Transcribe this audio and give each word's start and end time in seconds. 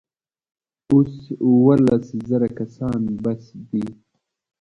اوس 0.91 1.13
اوولس 1.45 2.05
زره 2.29 2.49
کسان 2.57 2.99
بس 3.23 3.43
دي. 3.69 3.83